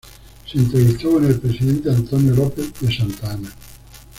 [0.47, 3.51] Se entrevistó con el presidente Antonio López de Santa Anna.